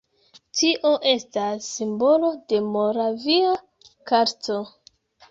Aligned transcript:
Tio 0.59 0.91
estas 1.09 1.67
simbolo 1.73 2.31
de 2.53 2.61
Moravia 2.69 3.51
karsto. 4.13 4.57